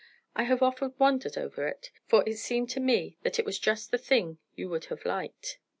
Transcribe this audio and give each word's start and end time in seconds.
I 0.35 0.45
have 0.45 0.63
often 0.63 0.95
wondered 0.97 1.37
over 1.37 1.67
it, 1.67 1.91
for 2.07 2.23
it 2.27 2.39
seemed 2.39 2.71
to 2.71 2.79
me 2.79 3.17
that 3.21 3.37
it 3.37 3.45
was 3.45 3.59
just 3.59 3.91
the 3.91 3.99
thing 3.99 4.39
you 4.55 4.67
would 4.67 4.85
have 4.85 5.05
liked. 5.05 5.59